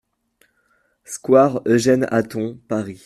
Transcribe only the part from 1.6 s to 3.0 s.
Eugène Hatton, Paris